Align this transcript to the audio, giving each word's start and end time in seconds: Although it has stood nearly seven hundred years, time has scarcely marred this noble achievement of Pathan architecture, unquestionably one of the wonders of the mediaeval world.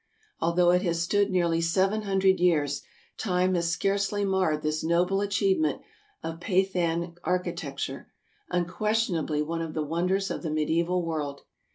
Although 0.39 0.71
it 0.71 0.81
has 0.81 0.99
stood 0.99 1.29
nearly 1.29 1.61
seven 1.61 2.01
hundred 2.01 2.39
years, 2.39 2.81
time 3.19 3.53
has 3.53 3.69
scarcely 3.69 4.25
marred 4.25 4.63
this 4.63 4.83
noble 4.83 5.21
achievement 5.21 5.83
of 6.23 6.39
Pathan 6.39 7.17
architecture, 7.23 8.11
unquestionably 8.49 9.43
one 9.43 9.61
of 9.61 9.75
the 9.75 9.85
wonders 9.85 10.31
of 10.31 10.41
the 10.41 10.49
mediaeval 10.49 11.05
world. 11.05 11.41